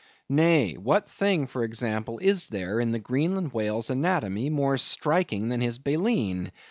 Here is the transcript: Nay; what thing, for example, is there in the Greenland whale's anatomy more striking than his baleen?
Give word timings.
Nay; 0.29 0.77
what 0.77 1.07
thing, 1.07 1.45
for 1.45 1.63
example, 1.63 2.17
is 2.17 2.47
there 2.49 2.79
in 2.79 2.91
the 2.91 2.97
Greenland 2.97 3.53
whale's 3.53 3.91
anatomy 3.91 4.49
more 4.49 4.79
striking 4.79 5.49
than 5.49 5.61
his 5.61 5.77
baleen? 5.77 6.51